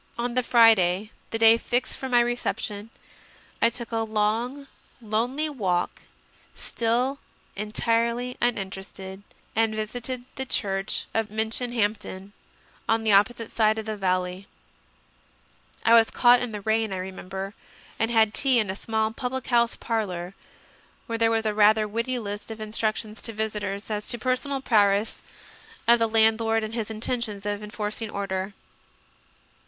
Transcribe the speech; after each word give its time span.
On 0.17 0.33
the 0.33 0.41
Friday, 0.41 1.11
the 1.29 1.37
day 1.37 1.59
fixed 1.59 1.95
for 1.95 2.09
my 2.09 2.21
reception, 2.21 2.89
I 3.61 3.69
took 3.69 3.91
a 3.91 3.97
long, 3.97 4.65
lonely 4.99 5.47
walk, 5.47 6.01
still 6.55 7.19
entirely 7.55 8.35
uninterested, 8.41 9.21
and 9.55 9.75
visited 9.75 10.23
the 10.37 10.45
church 10.47 11.05
of 11.13 11.29
Minchinhampton, 11.29 12.31
on 12.89 13.03
the 13.03 13.11
opposite 13.11 13.51
side 13.51 13.77
of 13.77 13.85
the 13.85 13.95
valley. 13.95 14.47
I 15.85 15.93
was 15.93 16.09
caught 16.09 16.41
in 16.41 16.51
the 16.51 16.61
rain, 16.61 16.91
I 16.91 16.97
remember, 16.97 17.53
and 17.99 18.09
had 18.09 18.33
tea 18.33 18.57
in 18.57 18.71
a 18.71 18.75
small 18.75 19.11
public 19.13 19.45
house 19.49 19.75
parlour, 19.75 20.33
where 21.05 21.19
there 21.19 21.29
was 21.29 21.45
a 21.45 21.53
rather 21.53 21.87
witty 21.87 22.17
list 22.17 22.49
of 22.49 22.59
in 22.59 22.71
structions 22.71 23.21
to 23.21 23.33
visitors 23.33 23.91
as 23.91 24.07
to 24.07 24.13
the 24.17 24.23
personal 24.23 24.61
prowess 24.61 25.19
of 25.87 25.99
the 25.99 26.09
landlord 26.09 26.63
and 26.63 26.73
his 26.73 26.89
intentions 26.89 27.45
of 27.45 27.61
enforcing 27.61 28.09
order. 28.09 28.55